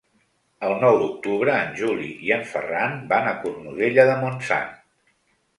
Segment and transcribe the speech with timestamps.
[0.67, 4.77] El nou d'octubre en Juli i en Ferran van a Cornudella de Montsant.